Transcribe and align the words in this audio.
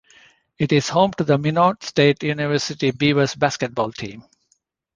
It 0.57 0.71
is 0.71 0.89
home 0.89 1.11
to 1.19 1.23
the 1.23 1.37
Minot 1.37 1.83
State 1.83 2.23
University 2.23 2.89
Beavers 2.89 3.35
basketball 3.35 3.91
team. 3.91 4.23